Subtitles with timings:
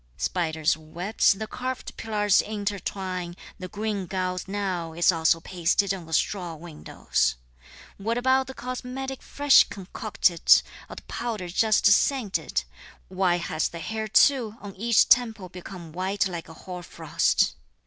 [0.17, 6.13] Spiders' webs the carved pillars intertwine, The green gauze now is also pasted on the
[6.13, 7.35] straw windows!
[7.97, 12.63] What about the cosmetic fresh concocted or the powder just scented;
[13.09, 17.53] Why has the hair too on each temple become white like hoarfrost!